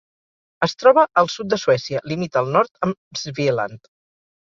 [0.67, 3.85] Es troba al sud de Suècia, limita al nord amb Svealand.